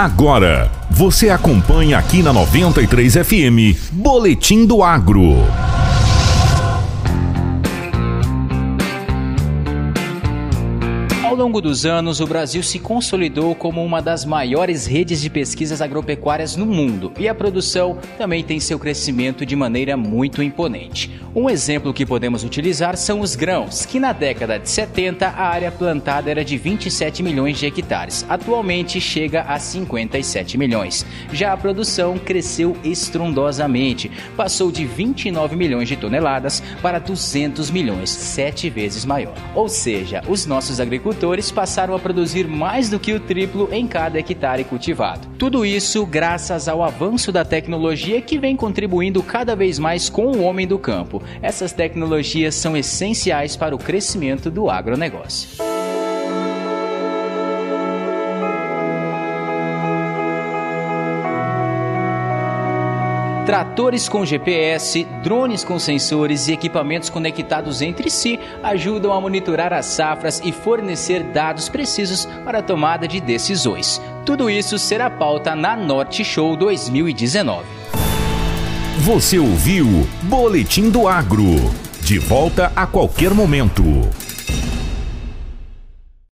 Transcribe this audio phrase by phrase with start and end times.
[0.00, 5.34] Agora, você acompanha aqui na 93 FM, Boletim do Agro.
[11.36, 16.56] Longo dos anos, o Brasil se consolidou como uma das maiores redes de pesquisas agropecuárias
[16.56, 21.20] no mundo e a produção também tem seu crescimento de maneira muito imponente.
[21.34, 25.70] Um exemplo que podemos utilizar são os grãos, que na década de 70 a área
[25.70, 31.04] plantada era de 27 milhões de hectares, atualmente chega a 57 milhões.
[31.30, 38.70] Já a produção cresceu estrondosamente, passou de 29 milhões de toneladas para 200 milhões, sete
[38.70, 39.34] vezes maior.
[39.54, 43.88] Ou seja, os nossos agricultores produtores passaram a produzir mais do que o triplo em
[43.88, 45.26] cada hectare cultivado.
[45.36, 50.42] Tudo isso graças ao avanço da tecnologia que vem contribuindo cada vez mais com o
[50.42, 51.20] homem do campo.
[51.42, 55.67] Essas tecnologias são essenciais para o crescimento do agronegócio.
[63.48, 69.86] Tratores com GPS, drones com sensores e equipamentos conectados entre si ajudam a monitorar as
[69.86, 74.02] safras e fornecer dados precisos para a tomada de decisões.
[74.26, 77.64] Tudo isso será pauta na Norte Show 2019.
[78.98, 81.54] Você ouviu Boletim do Agro.
[82.02, 83.82] De volta a qualquer momento.